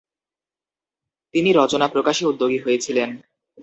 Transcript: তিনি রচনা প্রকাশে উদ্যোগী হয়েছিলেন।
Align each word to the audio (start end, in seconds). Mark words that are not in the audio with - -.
তিনি 1.33 1.49
রচনা 1.53 1.87
প্রকাশে 1.87 2.23
উদ্যোগী 2.25 2.59
হয়েছিলেন। 2.59 3.09